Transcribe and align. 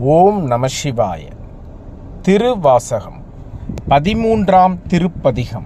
ஓம் 0.00 0.44
நம 0.44 0.66
சிவாய. 0.82 1.26
திருவாசகம் 2.22 3.22
பதிமூன்றாம் 3.88 4.78
திருப்பதிகம். 4.86 5.64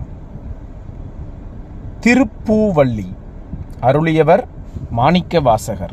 திருப்பூவள்ளி 2.01 3.15
அருளியவர் 3.81 4.45
மாணிக்க 4.91 5.41
வாசகர் 5.41 5.93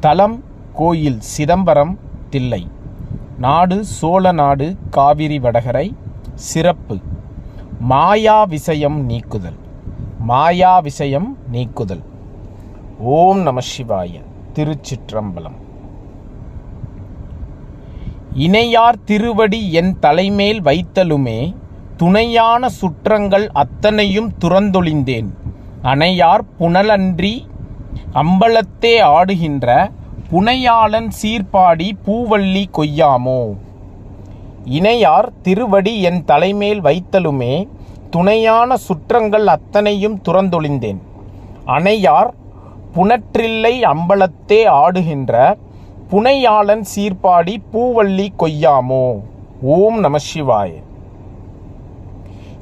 தலம் 0.00 0.44
கோயில் 0.74 1.20
சிதம்பரம் 1.20 1.98
தில்லை. 2.30 2.70
நாடு 3.38 3.84
சோழ 3.84 4.32
நாடு 4.32 4.76
காவிரி 4.90 5.38
வடகரை 5.38 5.96
சிறப்பு. 6.34 6.98
மாயா 7.80 8.44
விஷயம் 8.44 9.04
நீக்குதல். 9.04 9.58
மாயா 10.18 10.78
விஷயம் 10.78 11.38
நீக்குதல். 11.52 12.02
ஓம் 12.98 13.42
நம 13.42 13.60
சிவாய 13.60 14.20
திருச்சிற்றம்பலம். 14.54 15.64
இணையார் 18.44 18.96
திருவடி 19.04 19.72
என் 19.72 19.98
தலைமேல் 19.98 20.58
வைத்தலுமே 20.62 21.54
துணையான 21.96 22.68
சுற்றங்கள் 22.68 23.46
அத்தனையும் 23.52 24.28
துறந்தொழிந்தேன். 24.40 25.28
அணையார் 25.82 26.44
புனலன்றி 26.58 27.32
அம்பலத்தே 28.14 28.92
ஆடுகின்ற 29.16 29.90
புனையாளன் 30.30 31.08
சீர்பாடி 31.22 31.88
பூவள்ளி 32.06 32.64
கொய்யாமோ. 32.78 33.40
இணையார் 34.64 35.32
திருவடி 35.42 36.00
என் 36.00 36.24
தலைமேல் 36.24 36.82
வைத்தலுமே 36.82 37.68
துணையான 38.10 38.76
சுற்றங்கள் 38.76 39.46
அத்தனையும் 39.46 40.18
துறந்தொழிந்தேன். 40.28 41.00
அணையார் 41.64 42.34
புனற்றில்லை 42.94 43.74
அம்பலத்தே 43.92 44.60
ஆடுகின்ற 44.82 45.56
புனையாளன் 46.10 46.82
சீர்பாடி 46.94 47.54
பூவள்ளி 47.72 48.26
கொய்யாமோ? 48.38 49.06
ஓம் 49.62 49.98
நம 49.98 50.16
சிவாய. 50.34 50.70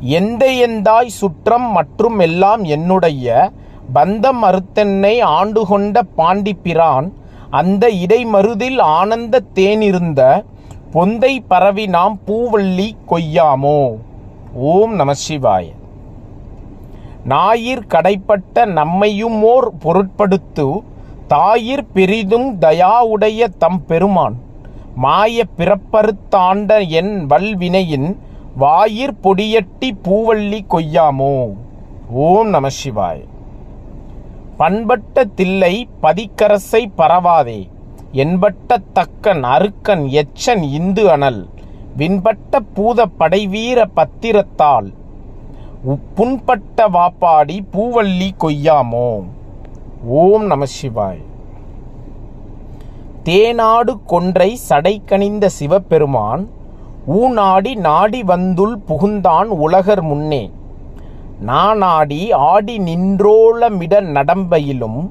எந்த 0.01 0.47
எந்தாய் 0.67 1.07
சுற்றம் 1.07 1.67
மற்றும் 1.73 2.19
எல்லாம் 2.19 2.65
என்னுடைய 2.65 3.53
பந்தம் 3.95 4.41
மறுத்தென்னை 4.43 5.21
ஆண்டு 5.21 5.67
கொண்ட 5.67 6.03
பாண்டிப்பிரான் 6.17 7.13
அந்த 7.51 7.89
இடைமருதில் 7.89 8.81
ஆனந்த 8.81 9.43
தேனிருந்த 9.55 10.45
பொந்தை 10.93 11.41
பரவி 11.49 11.87
நாம் 11.87 12.19
பூவள்ளி 12.27 12.91
கொய்யாமோ? 13.09 13.97
ஓம் 14.55 14.95
நம 14.95 15.13
சிவாய. 15.29 15.67
ஞாயிற் 17.29 17.87
கடைப்பட்ட 17.89 18.67
நம்மையுமோர் 18.79 19.69
பொருட்படுத்து 19.81 20.83
தாயிற் 21.29 21.87
பெரிதும் 21.93 22.59
தயாவுடைய 22.59 23.45
தம் 23.59 23.87
பெருமான். 23.87 24.37
மாய 24.95 25.45
பிறப்பறுத்தாண்ட 25.57 26.89
என் 26.89 27.27
வல்வினையின் 27.27 28.17
வாயிற் 28.57 29.15
பொடியட்டி 29.23 29.91
பூவள்ளி 30.03 30.61
கொய்யாமோ? 30.71 31.53
ஓம் 32.11 32.49
நம 32.49 32.69
சிவாய். 32.69 33.25
பண்பட்ட 34.57 35.25
தில்லை 35.25 35.89
பதிக்கரசை 36.03 36.87
பரவாதே. 36.97 37.69
என்பட்ட 38.13 38.79
தக்கன் 38.95 39.43
அருக்கன் 39.43 40.09
எச்சன் 40.09 40.63
இந்து 40.63 41.11
அனல். 41.11 41.49
விண்பட்ட 41.97 42.61
பூத 42.75 43.07
படைவீர 43.07 43.89
பத்திரத்தால். 43.97 44.93
புண்பட்ட 46.15 46.89
வாப்பாடி 46.89 47.61
பூவள்ளி 47.73 48.31
கொய்யாமோ? 48.39 49.23
ஓம் 50.07 50.47
நம 50.47 50.65
சிவாய். 50.65 51.23
தேநாடு 53.25 53.99
கொன்றை 54.07 54.55
சடை 54.55 55.03
கணிந்த 55.05 55.49
சிவபெருமான் 55.49 56.49
ஊநாடி 57.09 57.75
நாடி 57.75 58.23
வந்துள் 58.23 58.79
புகுந்தான் 58.89 59.45
உலகர் 59.45 60.03
முன்னே. 60.03 60.51
நானாடி 61.41 62.33
ஆடி 62.33 62.79
நின்றோளமிட 62.79 64.01
நடம்பையிலும் 64.01 65.11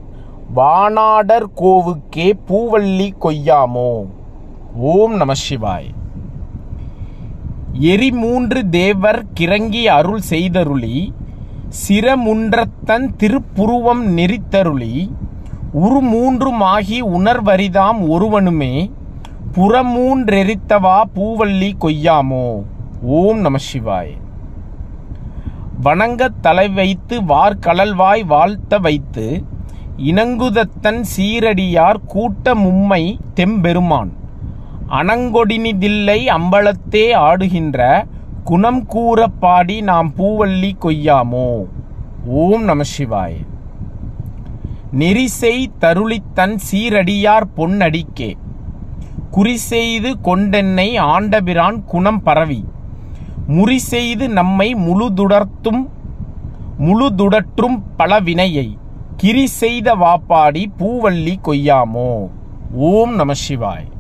வானாடர் 0.56 1.48
கோவுக்கே 1.56 2.34
பூவள்ளி 2.48 3.12
கொய்யாமோ? 3.22 4.06
ஓம் 4.76 5.16
நம 5.16 5.34
சிவாய். 5.34 5.90
எரிமூன்று 7.80 8.70
தேவர் 8.70 9.26
கிறங்கி 9.40 9.84
அருள் 9.84 10.22
செய்தருளி 10.30 11.14
சிரமுன்றத்தன் 11.74 13.16
திருப்புருவம் 13.18 14.04
நெறித்தருளி 14.04 15.12
உருமூன்றுமாகி 15.82 17.02
உணர்வரிதாம் 17.02 18.08
ஒருவனுமே 18.08 18.92
புறமூன்றெரித்தவா 19.52 21.02
பூவள்ளி 21.16 21.72
கொய்யாமோ? 21.82 22.64
ஓம் 23.02 23.40
நம 23.40 23.58
சிவாய். 23.58 24.18
வணங்கத் 25.82 26.42
தலை 26.42 26.70
வைத்து 26.70 27.22
வார்கழல்வாய் 27.22 28.26
வாழ்த்த 28.26 28.78
வைத்து 28.78 29.44
இணங்குதத்தன் 29.98 31.04
சீரடியார் 31.18 32.06
கூட்ட 32.08 32.56
மும்மை 32.56 33.18
தெம்பெருமான். 33.34 34.14
அணங்கொடினிதில்லை 34.90 36.26
அம்பலத்தே 36.26 37.14
ஆடுகின்ற 37.14 38.06
குணம் 38.44 38.86
கூற 38.86 39.28
பாடி 39.28 39.82
நாம் 39.82 40.14
பூவள்ளி 40.18 40.72
கொய்யாமோ? 40.82 41.66
ஓம் 42.26 42.64
நம 42.64 42.82
சிவாய். 42.98 43.36
நெறிசெய் 44.92 45.72
தருளித்தன் 45.82 46.58
சீரடியார் 46.72 47.48
பொன்னடிக்கே. 47.58 48.34
குறிசெய்து 49.32 50.14
கொண்டென்னை 50.24 51.00
ஆண்டபிரான் 51.00 51.84
குணம் 51.84 52.24
பரவி. 52.24 52.66
முறி 53.48 53.76
செய்து 53.76 54.30
நம்மை 54.30 54.76
முழுதுடர்த்தும் 54.76 55.90
முழுதுடற்றும் 56.80 57.82
பல 57.98 58.20
வினையை 58.20 58.78
கிரி 59.18 59.48
செய்த 59.48 59.96
வாப்பாடி 59.96 60.66
பூவள்ளி 60.80 61.36
கொய்யாமோ? 61.44 62.30
ஓம் 62.74 63.16
நம 63.16 63.34
சிவாய். 63.50 63.92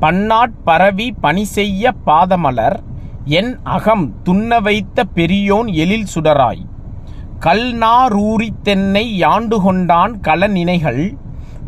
பன்னாட் 0.00 0.62
பரவி 0.64 1.12
பணி 1.12 1.44
செய்ய 1.44 1.92
பாதமலர் 2.06 2.80
என் 3.24 3.58
அகம் 3.62 4.14
துண்ண 4.24 4.60
வைத்த 4.62 5.04
பெரியோன் 5.04 5.66
எழில் 5.66 6.06
சுடராய். 6.14 6.64
கல்நாரூரி 7.40 8.48
தென்னை 8.62 9.20
யாண்டு 9.20 9.60
கொண்டான் 9.60 10.20
கலநினைகள் 10.20 11.16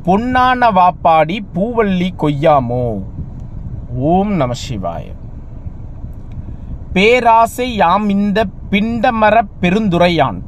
பொன்னான 0.05 0.71
வாப்பாடி 0.71 1.38
பூவள்ளி 1.55 2.09
கொய்யாமோ? 2.19 3.03
ஓம் 3.97 4.33
நம 4.33 4.53
சிவாய. 4.69 5.05
பேராசை 6.93 7.75
யாம் 7.75 8.09
இந்த 8.09 8.44
பிண்டமரப் 8.71 9.55
பெருந்துரையான் 9.61 10.38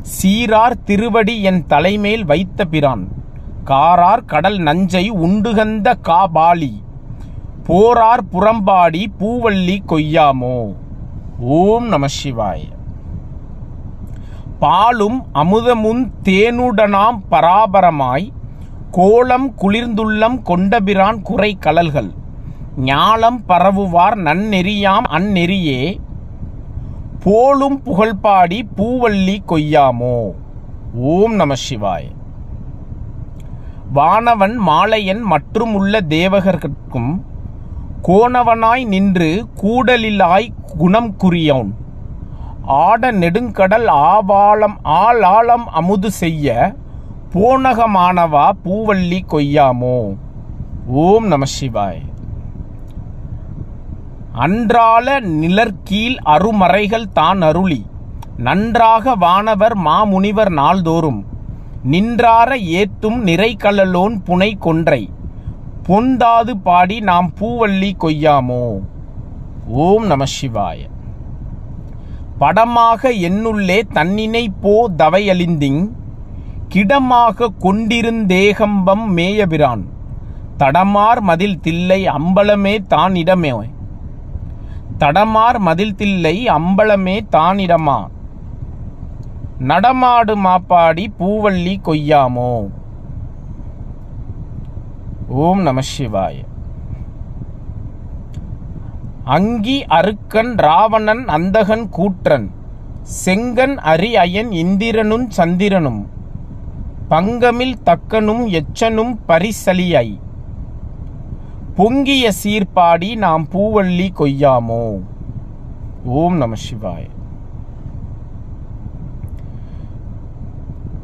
சீரார் 0.00 0.82
திருவடி 0.84 1.42
என் 1.42 1.66
தலைமேல் 1.66 2.24
வைத்த 2.24 2.64
பிரான். 2.64 3.08
காரார் 3.64 4.24
கடல் 4.24 4.58
நஞ்சை 4.58 5.10
உண்டுகந்த 5.10 5.94
காபாலி 6.04 6.72
போரார் 7.68 8.22
புறம்பாடி 8.32 9.06
பூவள்ளி 9.18 9.76
கொய்யாமோ? 9.86 10.74
ஓம் 11.40 11.88
நம 11.88 12.06
சிவாய. 12.06 12.60
பாலும் 14.58 15.26
அமுதமும் 15.34 16.12
தேனுடனாம் 16.22 17.18
பராபரமாய் 17.30 18.32
கோலம் 18.90 19.54
குளிர்ந்துள்ளம் 19.62 20.42
கொண்டபிரான் 20.42 21.22
குறை 21.22 21.56
கலல்கள் 21.60 22.10
ஞாலம் 22.80 23.38
பரவுவார் 23.46 24.18
நன்னெறியாம் 24.18 25.06
அந்நெறியே 25.10 26.00
போலும் 27.22 27.82
புகழ்பாடி 27.84 28.60
பூவள்ளி 28.76 29.36
கொய்யாமோ? 29.46 30.16
ஓம் 30.94 31.34
நம 31.34 31.54
சிவாய். 31.54 32.10
வானவன் 33.92 34.58
மாலையன் 34.58 35.20
மற்றும் 35.20 35.74
உள்ள 35.74 36.00
தேவகர்களுக்கும் 36.00 37.12
கோணவனாய் 38.08 38.86
நின்று 38.86 39.46
கூடலிலாய் 39.62 40.48
குணம் 40.78 41.14
குறியோன் 41.24 41.70
ஆட 42.64 43.12
நெடுங்கடல் 43.12 43.86
ஆவாளம் 43.86 44.78
ஆளாளம் 44.84 45.66
அமுது 45.66 46.10
செய்ய 46.10 46.74
போனகமானவா 47.32 48.50
பூவள்ளி 48.64 49.20
கொய்யாமோ? 49.28 50.16
ஓம் 50.86 51.26
நம 51.26 51.44
சிவாய். 51.60 52.00
அன்றால 54.32 55.20
நிலர்கீழ் 55.20 56.16
அருமறைகள் 56.24 57.12
தான் 57.12 57.42
அருளி. 57.42 57.86
நன்றாக 58.36 59.14
வானவர் 59.14 59.78
மாமுனிவர் 59.78 60.50
நாள்தோறும். 60.50 61.24
நின்றார 61.82 62.56
ஏத்தும் 62.56 63.22
நிறைகழலோன் 63.22 64.22
புனை 64.26 64.58
கொன்றை. 64.58 65.10
பொந்தாது 65.82 66.56
பாடி 66.56 67.00
நாம் 67.00 67.32
பூவள்ளி 67.40 67.90
கொய்யாமோ? 68.00 68.80
ஓம் 69.66 70.06
நம 70.06 70.24
சிவாய. 70.24 70.78
படமாக 72.38 73.10
என்னுள்ளே 73.10 73.82
தன்னினை 73.92 74.48
போ 74.60 74.90
தவையழிந்திங் 74.90 75.90
கிடமாக 76.68 77.46
கொண்டிருந்தேகம்பம் 77.58 79.04
மேயபிரான் 79.16 79.84
தடமார் 80.56 81.20
மதில் 81.20 81.60
தில்லை 81.60 82.06
அம்பலமே 82.06 82.78
தானிடமே. 82.90 83.70
தடமார் 84.98 85.58
மதில் 85.58 85.94
தில்லை 85.94 86.46
அம்பலமே 86.46 87.20
தானிடமா? 87.32 88.08
நடமாடு 89.58 90.36
மாப்பாடி 90.36 91.12
பூவள்ளி 91.18 91.80
கொய்யாமோ? 91.80 92.68
ஓம் 95.28 95.62
நம 95.62 95.80
சிவாய. 95.98 96.34
அங்கி 99.24 99.84
அருக்கன் 99.84 100.56
ராவணன் 100.56 101.28
அந்தகன் 101.28 101.90
கூற்றன் 101.96 102.50
செங்கன் 103.24 103.76
அரி 103.76 104.12
அயன் 104.12 104.52
இந்திரனும் 104.52 105.30
சந்திரனும் 105.30 106.06
பங்கமில் 107.10 107.74
தக்கனும் 107.84 108.60
எச்சனும் 108.60 109.18
பரிசலியை. 109.28 110.20
பொங்கிய 111.74 112.30
சீர்பாடி 112.44 113.16
நாம் 113.16 113.48
பூவள்ளி 113.52 114.08
கொய்யாமோ? 114.18 115.00
ஓம் 116.04 116.36
நம 116.36 116.54
சிவாய. 116.54 117.04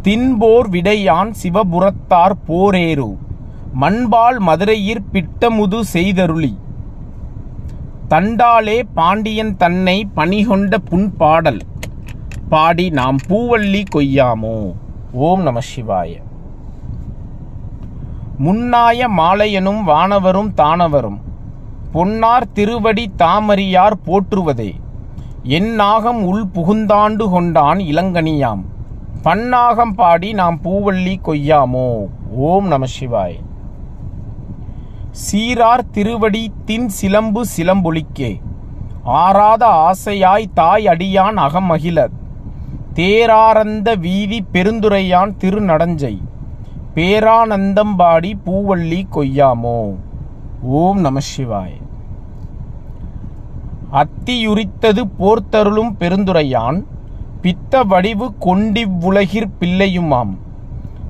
தின்போர் 0.03 0.69
விடையான் 0.69 1.33
சிவபுரத்தார் 1.43 2.37
போரேரு 2.49 3.17
மண்பால் 3.81 4.39
மதுரையிற் 4.41 5.05
பிட்டமுது 5.13 5.81
செய்தருளி. 5.93 6.57
தண்டாலே 8.09 8.83
பாண்டியன் 8.95 9.57
தன்னை 9.57 10.09
பணிகொண்ட 10.17 10.77
புண்பாடல் 10.91 11.61
பாடி 12.49 12.91
நாம் 12.91 13.17
பூவள்ளி 13.29 13.85
கொய்யாமோ? 13.95 14.75
ஓம் 15.13 15.43
நம 15.43 15.59
சிவாய. 15.59 16.13
முன்னாய 18.39 19.09
மாலையனும் 19.09 19.83
வானவரும் 19.87 20.53
தானவரும். 20.57 21.19
பொன்னார் 21.93 22.53
திருவடி 22.53 23.11
தாமரியார் 23.17 23.97
போற்றுவதே. 24.07 24.73
என்னாகம் 25.45 26.23
உள் 26.23 26.45
புகுந்தாண்டு 26.55 27.31
கொண்டான் 27.31 27.79
இளங்கனியாம். 27.79 28.63
பன்னாகம் 29.25 29.91
பாடி 29.91 30.33
நாம் 30.33 30.61
பூவள்ளி 30.63 31.17
கொய்யாமோ? 31.25 32.07
ஓம் 32.31 32.67
நம 32.67 32.87
சிவாய. 33.01 33.47
சீரார் 35.19 35.91
திருவடி 35.93 36.53
தின் 36.65 36.89
சிலம்பு 36.89 37.45
சிலம்பொலிக்கே. 37.57 38.41
ஆராத 39.05 39.67
ஆசையாய் 39.67 40.45
தாய் 40.55 40.87
அடியான் 40.87 41.37
அகமகிழ 41.37 42.09
தேராரந்த 42.95 43.99
வீதி 43.99 44.45
பெருந்துரையான் 44.53 45.35
திருநடஞ்சை. 45.39 46.19
பேரானந்தம்பாடி 46.95 48.33
பூவள்ளி 48.47 49.03
கொய்யாமோ. 49.13 49.95
ஓம் 50.63 51.01
நம 51.01 51.19
சிவாய. 51.19 51.71
அத்தியுரித்தது 53.93 55.05
போர்த்தருளும் 55.19 55.93
பெருந்துரையான். 55.99 56.85
பித்த 57.43 57.83
வடிவு 57.83 58.35
கொண்டிவ்வுலகிற் 58.41 59.51
பிள்ளையுமாம். 59.61 60.37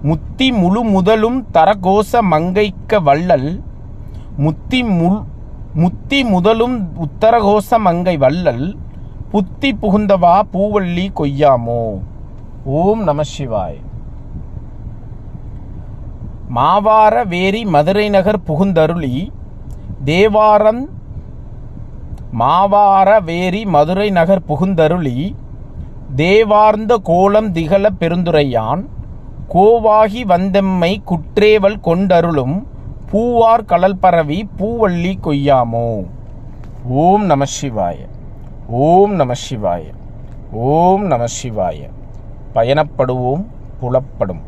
முத்தி 0.02 0.52
முழு 0.52 0.84
முதலும் 0.84 1.46
தரகோச 1.54 2.22
மங்கைக்க 2.30 3.02
வள்ளல். 3.02 3.62
முத்தி 4.38 4.84
முள் 4.84 5.18
முத்தி 5.74 6.24
முதலும் 6.24 6.76
உத்தரகோச 6.96 7.78
மங்கை 7.78 8.16
வள்ளல் 8.16 8.66
புத்தி 9.30 9.70
புகுந்தவா 9.74 10.34
பூவள்ளி 10.52 11.06
கொய்யாமோ? 11.14 11.82
ஓம் 12.64 13.02
நம 13.02 13.20
சிவாய். 13.22 13.80
மாவார 16.54 17.24
வேரி 17.26 17.64
மதுரை 17.64 18.08
நகர் 18.08 18.40
புகுந்தருளி 18.46 19.32
தேவாரன் 20.04 20.82
மாவார 22.32 23.20
வேரி 23.24 23.64
மதுரை 23.66 24.10
நகர் 24.10 24.46
புகுந்தருளி 24.48 25.18
தேவார்ந்த 26.16 26.96
கோலம் 27.02 27.52
திகழ 27.52 27.90
பெருந்துரையான் 28.00 28.82
கோவாகி 29.54 30.22
வந்தெம்மை 30.24 30.92
குற்றேவல் 31.04 31.80
கொண்டருளும் 31.80 32.56
பூவார் 33.12 33.64
கடல் 33.64 33.96
பரவி 33.96 34.48
பூவள்ளி 34.58 35.14
கொய்யாமோ? 35.22 36.06
ஓம் 36.88 37.24
நம 37.24 37.44
சிவாய. 37.44 37.96
ஓம் 38.66 39.14
நம 39.14 39.32
சிவாய. 39.32 39.82
ஓம் 40.52 41.06
நம 41.06 41.24
சிவாய. 41.42 41.88
பயணப்படுவோம் 42.54 43.44
புலப்படும். 43.80 44.47